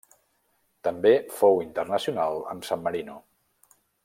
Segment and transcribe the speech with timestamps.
[0.87, 3.23] També fou internacional amb San Marino.